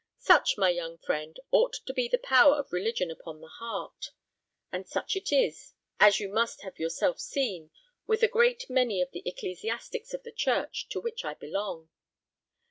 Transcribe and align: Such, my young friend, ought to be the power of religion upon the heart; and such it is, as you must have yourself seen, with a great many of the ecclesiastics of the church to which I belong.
Such, 0.17 0.57
my 0.57 0.71
young 0.71 0.97
friend, 0.97 1.39
ought 1.51 1.73
to 1.85 1.93
be 1.93 2.07
the 2.07 2.17
power 2.17 2.55
of 2.55 2.73
religion 2.73 3.11
upon 3.11 3.39
the 3.39 3.47
heart; 3.59 4.07
and 4.71 4.87
such 4.87 5.15
it 5.15 5.31
is, 5.31 5.73
as 5.99 6.19
you 6.19 6.27
must 6.27 6.63
have 6.63 6.79
yourself 6.79 7.19
seen, 7.19 7.69
with 8.07 8.23
a 8.23 8.27
great 8.27 8.67
many 8.67 8.99
of 9.03 9.11
the 9.11 9.21
ecclesiastics 9.27 10.11
of 10.15 10.23
the 10.23 10.31
church 10.31 10.89
to 10.89 10.99
which 10.99 11.23
I 11.23 11.35
belong. 11.35 11.89